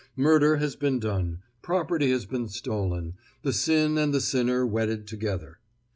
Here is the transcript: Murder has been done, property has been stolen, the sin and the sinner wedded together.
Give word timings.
Murder 0.15 0.55
has 0.57 0.75
been 0.75 0.97
done, 0.99 1.43
property 1.61 2.09
has 2.09 2.25
been 2.25 2.49
stolen, 2.49 3.13
the 3.43 3.53
sin 3.53 3.99
and 3.99 4.11
the 4.15 4.19
sinner 4.19 4.65
wedded 4.65 5.05
together. 5.05 5.59